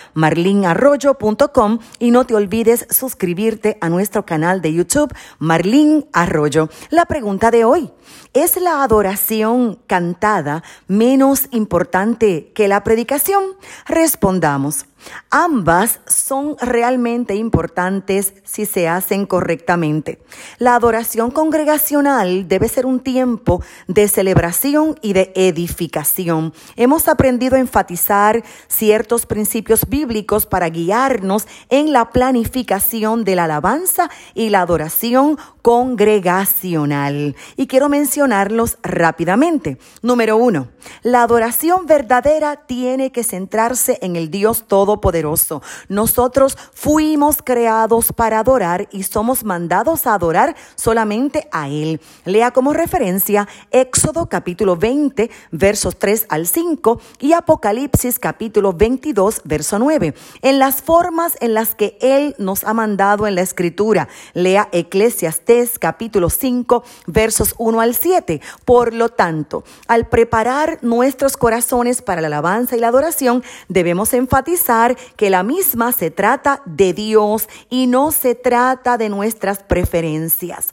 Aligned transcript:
y 1.98 2.12
no 2.12 2.26
te 2.26 2.36
olvides 2.36 2.86
suscribirte 2.90 3.76
a 3.80 3.88
nuestro 3.88 4.24
canal 4.24 4.62
de 4.62 4.72
YouTube 4.72 5.12
Marlene 5.40 6.06
Arroyo. 6.12 6.68
La 6.90 7.06
pregunta 7.06 7.50
de 7.50 7.64
hoy, 7.64 7.90
¿es 8.34 8.56
la 8.60 8.84
adoración 8.84 9.47
cantada 9.86 10.62
menos 10.86 11.48
importante 11.50 12.52
que 12.54 12.68
la 12.68 12.84
predicación? 12.84 13.42
Respondamos. 13.86 14.86
Ambas 15.30 16.00
son 16.06 16.56
realmente 16.60 17.34
importantes 17.34 18.34
si 18.44 18.66
se 18.66 18.88
hacen 18.88 19.26
correctamente. 19.26 20.20
La 20.58 20.74
adoración 20.74 21.30
congregacional 21.30 22.48
debe 22.48 22.68
ser 22.68 22.86
un 22.86 23.00
tiempo 23.00 23.62
de 23.86 24.08
celebración 24.08 24.98
y 25.02 25.12
de 25.12 25.32
edificación. 25.34 26.52
Hemos 26.76 27.08
aprendido 27.08 27.56
a 27.56 27.60
enfatizar 27.60 28.42
ciertos 28.68 29.26
principios 29.26 29.88
bíblicos 29.88 30.46
para 30.46 30.68
guiarnos 30.68 31.46
en 31.68 31.92
la 31.92 32.10
planificación 32.10 33.24
de 33.24 33.36
la 33.36 33.44
alabanza 33.44 34.10
y 34.34 34.50
la 34.50 34.62
adoración 34.62 35.38
congregacional. 35.62 37.36
Y 37.56 37.66
quiero 37.66 37.88
mencionarlos 37.88 38.78
rápidamente. 38.82 39.78
Número 40.02 40.36
uno, 40.36 40.68
la 41.02 41.22
adoración 41.22 41.86
verdadera 41.86 42.66
tiene 42.66 43.12
que 43.12 43.24
centrarse 43.24 43.98
en 44.00 44.16
el 44.16 44.30
Dios 44.30 44.64
todo 44.66 44.87
poderoso 44.96 45.62
Nosotros 45.88 46.56
fuimos 46.72 47.38
creados 47.44 48.12
para 48.12 48.40
adorar 48.40 48.88
y 48.90 49.02
somos 49.02 49.44
mandados 49.44 50.06
a 50.06 50.14
adorar 50.14 50.56
solamente 50.74 51.48
a 51.52 51.68
Él. 51.68 52.00
Lea 52.24 52.50
como 52.50 52.72
referencia 52.72 53.46
Éxodo 53.70 54.28
capítulo 54.28 54.76
20, 54.76 55.30
versos 55.50 55.98
3 55.98 56.26
al 56.28 56.46
5 56.46 57.00
y 57.20 57.32
Apocalipsis 57.32 58.18
capítulo 58.18 58.72
22, 58.72 59.42
verso 59.44 59.78
9. 59.78 60.14
En 60.42 60.58
las 60.58 60.82
formas 60.82 61.36
en 61.40 61.54
las 61.54 61.74
que 61.74 61.98
Él 62.00 62.34
nos 62.38 62.64
ha 62.64 62.74
mandado 62.74 63.26
en 63.26 63.34
la 63.34 63.42
Escritura. 63.42 64.08
Lea 64.34 64.68
Eclesiastés 64.72 65.78
capítulo 65.78 66.30
5, 66.30 66.82
versos 67.06 67.54
1 67.58 67.80
al 67.80 67.94
7. 67.94 68.40
Por 68.64 68.94
lo 68.94 69.08
tanto, 69.08 69.64
al 69.86 70.08
preparar 70.08 70.78
nuestros 70.82 71.36
corazones 71.36 72.02
para 72.02 72.20
la 72.20 72.28
alabanza 72.28 72.76
y 72.76 72.80
la 72.80 72.88
adoración, 72.88 73.42
debemos 73.68 74.12
enfatizar 74.14 74.77
que 75.16 75.30
la 75.30 75.42
misma 75.42 75.92
se 75.92 76.10
trata 76.10 76.62
de 76.64 76.92
Dios 76.92 77.48
y 77.70 77.86
no 77.86 78.12
se 78.12 78.34
trata 78.34 78.96
de 78.96 79.08
nuestras 79.08 79.62
preferencias. 79.62 80.68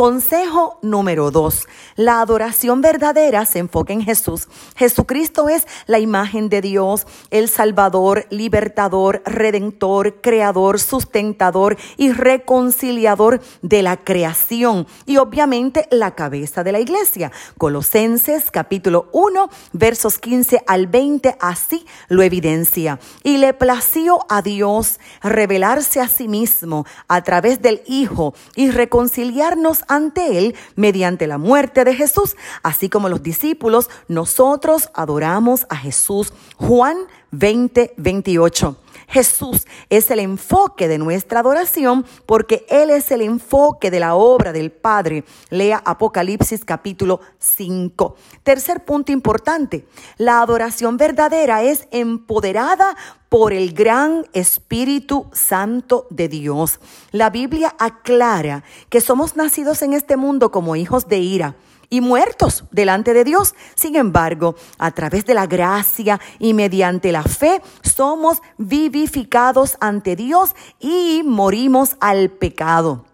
Consejo 0.00 0.78
número 0.80 1.30
dos. 1.30 1.68
La 1.94 2.22
adoración 2.22 2.80
verdadera 2.80 3.44
se 3.44 3.58
enfoca 3.58 3.92
en 3.92 4.00
Jesús. 4.00 4.48
Jesucristo 4.74 5.50
es 5.50 5.66
la 5.86 5.98
imagen 5.98 6.48
de 6.48 6.62
Dios, 6.62 7.06
el 7.30 7.50
Salvador, 7.50 8.26
libertador, 8.30 9.20
redentor, 9.26 10.22
creador, 10.22 10.80
sustentador 10.80 11.76
y 11.98 12.12
reconciliador 12.12 13.42
de 13.60 13.82
la 13.82 13.98
creación 13.98 14.86
y 15.04 15.18
obviamente 15.18 15.86
la 15.90 16.14
cabeza 16.14 16.64
de 16.64 16.72
la 16.72 16.80
iglesia. 16.80 17.30
Colosenses 17.58 18.50
capítulo 18.50 19.10
1 19.12 19.50
versos 19.74 20.16
15 20.16 20.64
al 20.66 20.86
20 20.86 21.36
así 21.38 21.84
lo 22.08 22.22
evidencia. 22.22 22.98
Y 23.22 23.36
le 23.36 23.52
plació 23.52 24.20
a 24.30 24.40
Dios 24.40 24.98
revelarse 25.22 26.00
a 26.00 26.08
sí 26.08 26.26
mismo 26.26 26.86
a 27.06 27.22
través 27.22 27.60
del 27.60 27.82
Hijo 27.84 28.32
y 28.56 28.70
reconciliarnos 28.70 29.84
ante 29.90 30.38
Él 30.38 30.54
mediante 30.76 31.26
la 31.26 31.36
muerte 31.36 31.84
de 31.84 31.94
Jesús. 31.94 32.36
Así 32.62 32.88
como 32.88 33.08
los 33.08 33.22
discípulos, 33.22 33.90
nosotros 34.08 34.88
adoramos 34.94 35.66
a 35.68 35.76
Jesús. 35.76 36.32
Juan 36.56 36.96
20, 37.32 37.94
28. 37.96 38.76
Jesús 39.08 39.66
es 39.88 40.10
el 40.10 40.20
enfoque 40.20 40.88
de 40.88 40.98
nuestra 40.98 41.40
adoración 41.40 42.04
porque 42.26 42.66
Él 42.68 42.90
es 42.90 43.10
el 43.10 43.22
enfoque 43.22 43.90
de 43.90 44.00
la 44.00 44.14
obra 44.14 44.52
del 44.52 44.70
Padre. 44.70 45.24
Lea 45.50 45.82
Apocalipsis 45.84 46.64
capítulo 46.64 47.20
5. 47.38 48.16
Tercer 48.42 48.84
punto 48.84 49.12
importante, 49.12 49.86
la 50.16 50.40
adoración 50.40 50.96
verdadera 50.96 51.62
es 51.62 51.88
empoderada 51.90 52.96
por 53.28 53.52
el 53.52 53.72
gran 53.72 54.26
Espíritu 54.32 55.26
Santo 55.32 56.06
de 56.10 56.28
Dios. 56.28 56.80
La 57.12 57.30
Biblia 57.30 57.74
aclara 57.78 58.64
que 58.88 59.00
somos 59.00 59.36
nacidos 59.36 59.82
en 59.82 59.92
este 59.92 60.16
mundo 60.16 60.50
como 60.50 60.76
hijos 60.76 61.08
de 61.08 61.18
ira 61.18 61.54
y 61.90 62.00
muertos 62.00 62.64
delante 62.70 63.12
de 63.12 63.24
Dios. 63.24 63.54
Sin 63.74 63.96
embargo, 63.96 64.54
a 64.78 64.92
través 64.92 65.26
de 65.26 65.34
la 65.34 65.46
gracia 65.46 66.20
y 66.38 66.54
mediante 66.54 67.12
la 67.12 67.24
fe, 67.24 67.60
somos 67.82 68.40
vivificados 68.56 69.76
ante 69.80 70.16
Dios 70.16 70.54
y 70.78 71.22
morimos 71.24 71.96
al 72.00 72.30
pecado 72.30 73.09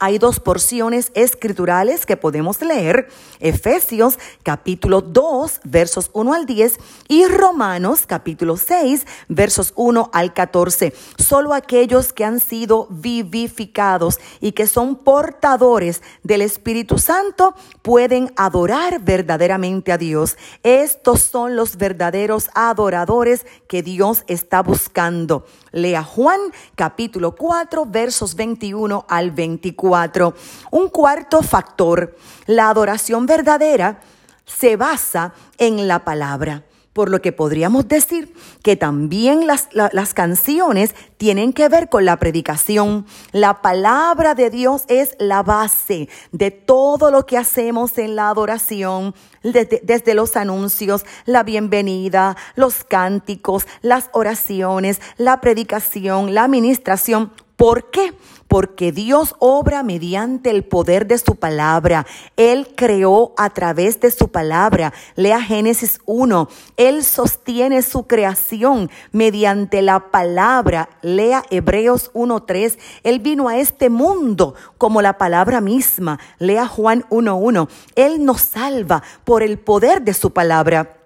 hay 0.00 0.16
dos 0.18 0.40
porciones 0.40 1.12
escriturales 1.14 2.06
que 2.06 2.16
podemos 2.16 2.62
leer, 2.62 3.08
Efesios 3.38 4.18
capítulo 4.42 5.02
2 5.02 5.60
versos 5.64 6.10
1 6.14 6.32
al 6.32 6.46
10 6.46 6.78
y 7.08 7.26
Romanos 7.26 8.06
capítulo 8.06 8.56
6 8.56 9.06
versos 9.28 9.74
1 9.76 10.10
al 10.14 10.32
14. 10.32 10.94
Solo 11.18 11.52
aquellos 11.52 12.14
que 12.14 12.24
han 12.24 12.40
sido 12.40 12.86
vivificados 12.88 14.18
y 14.40 14.52
que 14.52 14.66
son 14.66 14.96
portadores 14.96 16.02
del 16.22 16.40
Espíritu 16.40 16.98
Santo 16.98 17.54
pueden 17.82 18.32
adorar 18.36 19.04
verdaderamente 19.04 19.92
a 19.92 19.98
Dios. 19.98 20.38
Estos 20.62 21.20
son 21.20 21.56
los 21.56 21.76
verdaderos 21.76 22.48
adoradores 22.54 23.44
que 23.68 23.82
Dios 23.82 24.24
está 24.28 24.62
buscando. 24.62 25.44
Lea 25.72 26.02
Juan 26.02 26.40
capítulo 26.74 27.34
4 27.34 27.86
versos 27.86 28.34
21 28.34 29.06
al 29.08 29.30
24. 29.30 30.34
Un 30.70 30.88
cuarto 30.88 31.42
factor, 31.42 32.16
la 32.46 32.68
adoración 32.68 33.26
verdadera 33.26 34.00
se 34.44 34.76
basa 34.76 35.32
en 35.58 35.86
la 35.86 36.04
palabra. 36.04 36.64
Por 36.92 37.08
lo 37.08 37.22
que 37.22 37.30
podríamos 37.30 37.86
decir 37.86 38.34
que 38.64 38.74
también 38.74 39.46
las, 39.46 39.68
las, 39.72 40.12
canciones 40.12 40.94
tienen 41.18 41.52
que 41.52 41.68
ver 41.68 41.88
con 41.88 42.04
la 42.04 42.16
predicación. 42.16 43.06
La 43.30 43.62
palabra 43.62 44.34
de 44.34 44.50
Dios 44.50 44.82
es 44.88 45.14
la 45.20 45.44
base 45.44 46.08
de 46.32 46.50
todo 46.50 47.12
lo 47.12 47.26
que 47.26 47.38
hacemos 47.38 47.96
en 47.96 48.16
la 48.16 48.28
adoración, 48.28 49.14
desde, 49.44 49.80
desde 49.84 50.14
los 50.14 50.36
anuncios, 50.36 51.04
la 51.26 51.44
bienvenida, 51.44 52.36
los 52.56 52.82
cánticos, 52.82 53.68
las 53.82 54.10
oraciones, 54.12 55.00
la 55.16 55.40
predicación, 55.40 56.34
la 56.34 56.42
administración. 56.42 57.32
¿Por 57.60 57.90
qué? 57.90 58.14
Porque 58.48 58.90
Dios 58.90 59.34
obra 59.38 59.82
mediante 59.82 60.48
el 60.48 60.64
poder 60.64 61.06
de 61.06 61.18
su 61.18 61.36
palabra. 61.36 62.06
Él 62.38 62.68
creó 62.74 63.34
a 63.36 63.50
través 63.50 64.00
de 64.00 64.10
su 64.10 64.28
palabra. 64.28 64.94
Lea 65.14 65.42
Génesis 65.42 66.00
1. 66.06 66.48
Él 66.78 67.04
sostiene 67.04 67.82
su 67.82 68.06
creación 68.06 68.90
mediante 69.12 69.82
la 69.82 70.10
palabra. 70.10 70.88
Lea 71.02 71.44
Hebreos 71.50 72.10
1.3. 72.14 72.78
Él 73.02 73.18
vino 73.18 73.46
a 73.50 73.58
este 73.58 73.90
mundo 73.90 74.54
como 74.78 75.02
la 75.02 75.18
palabra 75.18 75.60
misma. 75.60 76.18
Lea 76.38 76.66
Juan 76.66 77.04
1.1. 77.10 77.68
Él 77.94 78.24
nos 78.24 78.40
salva 78.40 79.02
por 79.24 79.42
el 79.42 79.58
poder 79.58 80.00
de 80.00 80.14
su 80.14 80.32
palabra. 80.32 80.99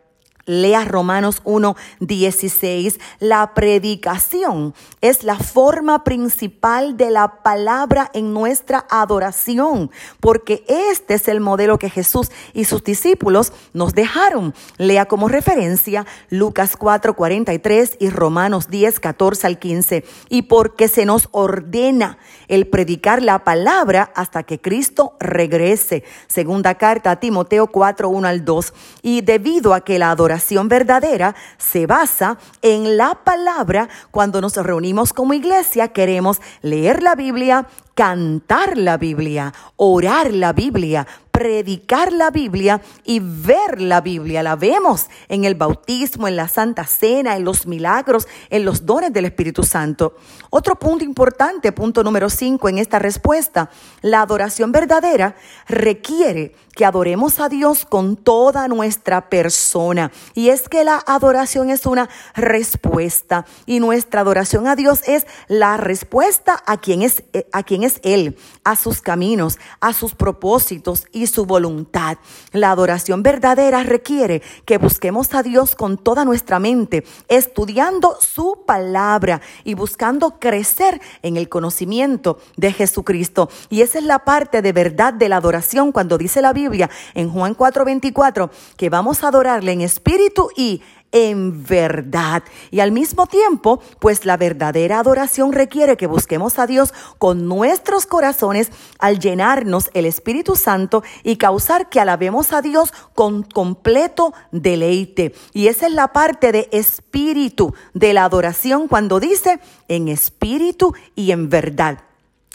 Lea 0.46 0.84
Romanos 0.84 1.40
1, 1.44 1.76
16. 2.00 3.00
La 3.20 3.54
predicación 3.54 4.74
es 5.00 5.24
la 5.24 5.38
forma 5.38 6.04
principal 6.04 6.96
de 6.96 7.10
la 7.10 7.42
palabra 7.42 8.10
en 8.12 8.32
nuestra 8.34 8.86
adoración, 8.90 9.90
porque 10.20 10.64
este 10.68 11.14
es 11.14 11.28
el 11.28 11.40
modelo 11.40 11.78
que 11.78 11.90
Jesús 11.90 12.30
y 12.52 12.64
sus 12.64 12.84
discípulos 12.84 13.52
nos 13.72 13.94
dejaron. 13.94 14.54
Lea 14.76 15.06
como 15.06 15.28
referencia 15.28 16.06
Lucas 16.28 16.76
4, 16.76 17.14
43 17.14 17.96
y 18.00 18.10
Romanos 18.10 18.68
10, 18.68 19.00
14 19.00 19.46
al 19.46 19.58
15. 19.58 20.04
Y 20.28 20.42
porque 20.42 20.88
se 20.88 21.06
nos 21.06 21.28
ordena 21.32 22.18
el 22.48 22.66
predicar 22.66 23.22
la 23.22 23.44
palabra 23.44 24.12
hasta 24.14 24.42
que 24.42 24.60
Cristo 24.60 25.16
regrese. 25.20 26.04
Segunda 26.26 26.74
carta 26.74 27.12
a 27.12 27.20
Timoteo 27.20 27.68
4, 27.68 28.08
1 28.08 28.28
al 28.28 28.44
2. 28.44 28.74
Y 29.02 29.22
debido 29.22 29.72
a 29.74 29.80
que 29.80 29.98
la 29.98 30.10
adoración 30.10 30.33
verdadera 30.68 31.34
se 31.58 31.86
basa 31.86 32.38
en 32.62 32.96
la 32.96 33.14
palabra. 33.24 33.88
Cuando 34.10 34.40
nos 34.40 34.56
reunimos 34.56 35.12
como 35.12 35.34
iglesia, 35.34 35.88
queremos 35.88 36.40
leer 36.62 37.02
la 37.02 37.14
Biblia, 37.14 37.66
cantar 37.94 38.76
la 38.76 38.96
Biblia, 38.96 39.52
orar 39.76 40.32
la 40.32 40.52
Biblia, 40.52 41.06
predicar 41.34 42.12
la 42.12 42.30
Biblia 42.30 42.80
y 43.02 43.18
ver 43.18 43.80
la 43.80 44.00
Biblia. 44.00 44.44
La 44.44 44.54
vemos 44.54 45.06
en 45.28 45.42
el 45.42 45.56
bautismo, 45.56 46.28
en 46.28 46.36
la 46.36 46.46
Santa 46.46 46.84
Cena, 46.84 47.36
en 47.36 47.44
los 47.44 47.66
milagros, 47.66 48.28
en 48.50 48.64
los 48.64 48.86
dones 48.86 49.12
del 49.12 49.24
Espíritu 49.24 49.64
Santo. 49.64 50.14
Otro 50.50 50.76
punto 50.76 51.04
importante, 51.04 51.72
punto 51.72 52.04
número 52.04 52.30
cinco 52.30 52.68
en 52.68 52.78
esta 52.78 53.00
respuesta, 53.00 53.68
la 54.00 54.20
adoración 54.20 54.70
verdadera 54.70 55.34
requiere 55.66 56.54
que 56.76 56.84
adoremos 56.84 57.40
a 57.40 57.48
Dios 57.48 57.84
con 57.84 58.16
toda 58.16 58.68
nuestra 58.68 59.28
persona. 59.28 60.12
Y 60.34 60.50
es 60.50 60.68
que 60.68 60.84
la 60.84 61.02
adoración 61.04 61.70
es 61.70 61.84
una 61.84 62.08
respuesta 62.36 63.44
y 63.66 63.80
nuestra 63.80 64.20
adoración 64.20 64.68
a 64.68 64.76
Dios 64.76 65.00
es 65.08 65.26
la 65.48 65.76
respuesta 65.78 66.62
a 66.64 66.76
quien 66.76 67.02
es, 67.02 67.24
eh, 67.32 67.48
a 67.52 67.64
quien 67.64 67.82
es 67.82 67.98
Él, 68.04 68.36
a 68.62 68.76
sus 68.76 69.00
caminos, 69.00 69.58
a 69.80 69.92
sus 69.92 70.14
propósitos 70.14 71.06
y 71.10 71.23
su 71.26 71.46
voluntad. 71.46 72.18
La 72.52 72.70
adoración 72.70 73.22
verdadera 73.22 73.82
requiere 73.82 74.42
que 74.64 74.78
busquemos 74.78 75.34
a 75.34 75.42
Dios 75.42 75.74
con 75.74 75.98
toda 75.98 76.24
nuestra 76.24 76.58
mente, 76.58 77.04
estudiando 77.28 78.16
su 78.20 78.64
palabra 78.66 79.40
y 79.64 79.74
buscando 79.74 80.38
crecer 80.38 81.00
en 81.22 81.36
el 81.36 81.48
conocimiento 81.48 82.38
de 82.56 82.72
Jesucristo. 82.72 83.48
Y 83.70 83.82
esa 83.82 83.98
es 83.98 84.04
la 84.04 84.20
parte 84.20 84.62
de 84.62 84.72
verdad 84.72 85.14
de 85.14 85.28
la 85.28 85.36
adoración 85.36 85.92
cuando 85.92 86.18
dice 86.18 86.42
la 86.42 86.52
Biblia 86.52 86.90
en 87.14 87.30
Juan 87.30 87.54
4:24 87.54 88.50
que 88.76 88.90
vamos 88.90 89.22
a 89.22 89.28
adorarle 89.28 89.72
en 89.72 89.80
espíritu 89.80 90.48
y 90.56 90.82
en 91.14 91.64
verdad. 91.64 92.42
Y 92.70 92.80
al 92.80 92.92
mismo 92.92 93.26
tiempo, 93.26 93.80
pues 94.00 94.26
la 94.26 94.36
verdadera 94.36 94.98
adoración 94.98 95.52
requiere 95.52 95.96
que 95.96 96.08
busquemos 96.08 96.58
a 96.58 96.66
Dios 96.66 96.92
con 97.18 97.48
nuestros 97.48 98.04
corazones 98.04 98.70
al 98.98 99.20
llenarnos 99.20 99.90
el 99.94 100.06
Espíritu 100.06 100.56
Santo 100.56 101.04
y 101.22 101.36
causar 101.36 101.88
que 101.88 102.00
alabemos 102.00 102.52
a 102.52 102.60
Dios 102.60 102.92
con 103.14 103.44
completo 103.44 104.34
deleite. 104.50 105.34
Y 105.52 105.68
esa 105.68 105.86
es 105.86 105.92
la 105.92 106.08
parte 106.08 106.50
de 106.50 106.68
espíritu 106.72 107.74
de 107.94 108.12
la 108.12 108.24
adoración 108.24 108.88
cuando 108.88 109.20
dice 109.20 109.60
en 109.86 110.08
espíritu 110.08 110.94
y 111.14 111.30
en 111.30 111.48
verdad. 111.48 111.98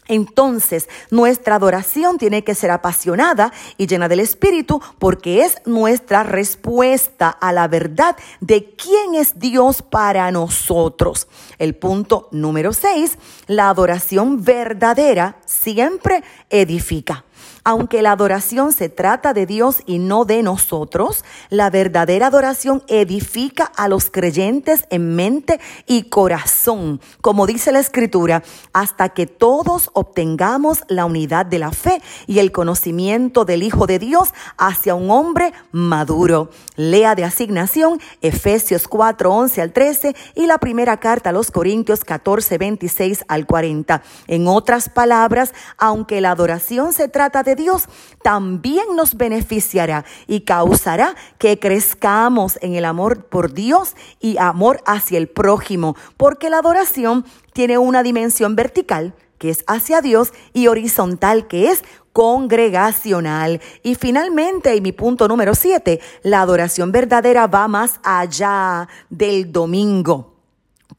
Entonces, 0.09 0.89
nuestra 1.11 1.56
adoración 1.56 2.17
tiene 2.17 2.44
que 2.44 2.56
ser 2.56 2.71
apasionada 2.71 3.53
y 3.77 3.88
llena 3.88 4.09
del 4.09 4.19
Espíritu 4.19 4.81
porque 4.97 5.45
es 5.45 5.61
nuestra 5.65 6.23
respuesta 6.23 7.29
a 7.29 7.53
la 7.53 7.67
verdad 7.67 8.17
de 8.41 8.75
quién 8.75 9.13
es 9.15 9.39
Dios 9.39 9.83
para 9.83 10.29
nosotros. 10.31 11.27
El 11.59 11.75
punto 11.75 12.27
número 12.31 12.73
seis, 12.73 13.17
la 13.45 13.69
adoración 13.69 14.44
verdadera 14.44 15.38
siempre 15.45 16.23
edifica. 16.50 17.23
Aunque 17.63 18.01
la 18.01 18.11
adoración 18.11 18.71
se 18.71 18.89
trata 18.89 19.33
de 19.33 19.45
Dios 19.45 19.83
y 19.85 20.00
no 20.00 20.25
de 20.25 20.44
nosotros, 20.44 21.23
la 21.50 21.69
verdadera 21.69 22.27
adoración 22.27 22.83
edifica 22.88 23.65
a 23.75 23.88
los 23.88 24.09
creyentes 24.09 24.85
en 24.89 25.15
mente 25.15 25.59
y 25.85 26.03
corazón, 26.03 27.01
como 27.21 27.45
dice 27.45 27.71
la 27.71 27.79
Escritura, 27.79 28.44
hasta 28.73 29.09
que 29.09 29.27
todos 29.27 29.89
obtengamos 29.94 30.83
la 30.88 31.06
unidad 31.06 31.45
de 31.45 31.59
la 31.59 31.71
fe 31.71 32.01
y 32.27 32.39
el 32.39 32.51
conocimiento 32.51 33.45
del 33.45 33.63
Hijo 33.63 33.88
de 33.88 34.00
Dios 34.00 34.29
hacia 34.57 34.95
un 34.95 35.12
hombre 35.12 35.53
maduro. 35.71 36.50
Lea 36.75 37.15
de 37.15 37.25
asignación 37.25 38.00
Efesios 38.21 38.88
4, 38.88 39.31
11 39.31 39.62
al 39.62 39.73
13 39.73 40.15
y 40.35 40.45
la 40.45 40.57
primera 40.57 40.97
carta 40.97 41.29
a 41.29 41.33
los 41.33 41.51
Corintios 41.51 42.03
14, 42.03 42.57
26 42.57 43.25
al 43.27 43.45
40. 43.45 44.01
En 44.27 44.47
otras 44.47 44.89
palabras, 44.89 45.53
aunque 45.77 46.21
la 46.21 46.31
adoración 46.31 46.94
se 46.94 47.07
trata 47.07 47.44
Dios, 47.56 47.88
también 48.24 48.96
nos 48.96 49.16
beneficiará 49.16 50.06
y 50.28 50.42
causará 50.42 51.16
que 51.38 51.60
crezcamos 51.60 52.57
en 52.62 52.75
el 52.75 52.86
amor 52.86 53.25
por 53.25 53.54
Dios 53.54 53.96
y 54.19 54.38
amor 54.38 54.81
hacia 54.86 55.18
el 55.18 55.28
prójimo, 55.28 55.96
porque 56.18 56.50
la 56.50 56.60
adoración 56.60 57.25
tiene 57.54 57.78
una 57.78 58.04
dimensión 58.04 58.56
vertical 58.56 59.13
que 59.40 59.50
es 59.50 59.63
hacia 59.68 60.01
Dios, 60.01 60.34
y 60.51 60.68
horizontal, 60.68 61.48
que 61.48 61.72
es 61.72 61.84
congregacional. 62.12 63.62
Y 63.84 63.96
finalmente, 63.96 64.75
y 64.75 64.81
mi 64.81 64.92
punto 64.92 65.30
número 65.30 65.56
siete, 65.56 66.01
la 66.24 66.42
adoración 66.42 66.92
verdadera 66.92 67.48
va 67.48 67.69
más 67.69 68.01
allá 68.04 68.90
del 69.10 69.51
domingo 69.51 70.38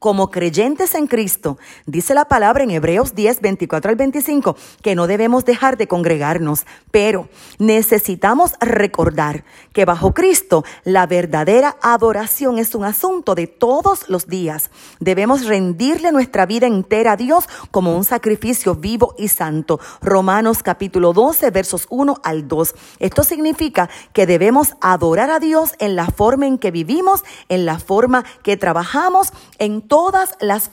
como 0.01 0.31
creyentes 0.31 0.95
en 0.95 1.05
Cristo, 1.05 1.59
dice 1.85 2.15
la 2.15 2.25
palabra 2.25 2.63
en 2.63 2.71
Hebreos 2.71 3.13
10, 3.13 3.39
24 3.39 3.91
al 3.91 3.95
25, 3.97 4.55
que 4.81 4.95
no 4.95 5.05
debemos 5.05 5.45
dejar 5.45 5.77
de 5.77 5.87
congregarnos, 5.87 6.65
pero 6.89 7.29
necesitamos 7.59 8.53
recordar 8.59 9.43
que 9.73 9.85
bajo 9.85 10.15
Cristo 10.15 10.65
la 10.85 11.05
verdadera 11.05 11.77
adoración 11.83 12.57
es 12.57 12.73
un 12.73 12.83
asunto 12.83 13.35
de 13.35 13.45
todos 13.45 14.09
los 14.09 14.25
días. 14.25 14.71
Debemos 14.99 15.45
rendirle 15.45 16.11
nuestra 16.11 16.47
vida 16.47 16.65
entera 16.65 17.11
a 17.11 17.17
Dios 17.17 17.47
como 17.69 17.95
un 17.95 18.03
sacrificio 18.03 18.73
vivo 18.73 19.13
y 19.19 19.27
santo. 19.27 19.79
Romanos 20.01 20.63
capítulo 20.63 21.13
12, 21.13 21.51
versos 21.51 21.85
1 21.91 22.21
al 22.23 22.47
2. 22.47 22.73
Esto 22.97 23.23
significa 23.23 23.87
que 24.13 24.25
debemos 24.25 24.73
adorar 24.81 25.29
a 25.29 25.37
Dios 25.37 25.73
en 25.77 25.95
la 25.95 26.07
forma 26.07 26.47
en 26.47 26.57
que 26.57 26.71
vivimos, 26.71 27.23
en 27.49 27.67
la 27.67 27.77
forma 27.77 28.25
que 28.41 28.57
trabajamos, 28.57 29.31
en 29.59 29.90
todas 29.91 30.37
las, 30.39 30.69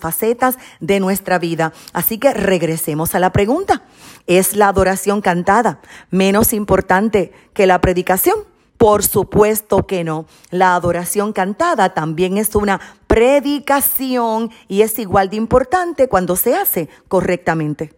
facetas 0.00 0.58
de 0.80 0.98
nuestra 0.98 1.38
vida. 1.38 1.72
Así 1.92 2.18
que 2.18 2.34
regresemos 2.34 3.14
a 3.14 3.20
la 3.20 3.30
pregunta. 3.30 3.82
¿Es 4.26 4.56
la 4.56 4.66
adoración 4.66 5.20
cantada 5.20 5.80
menos 6.10 6.52
importante 6.52 7.32
que 7.54 7.68
la 7.68 7.80
predicación? 7.80 8.34
Por 8.76 9.04
supuesto 9.04 9.86
que 9.86 10.02
no. 10.02 10.26
La 10.50 10.74
adoración 10.74 11.32
cantada 11.32 11.94
también 11.94 12.36
es 12.36 12.56
una 12.56 12.80
predicación 13.06 14.50
y 14.66 14.82
es 14.82 14.98
igual 14.98 15.30
de 15.30 15.36
importante 15.36 16.08
cuando 16.08 16.34
se 16.34 16.56
hace 16.56 16.88
correctamente. 17.06 17.97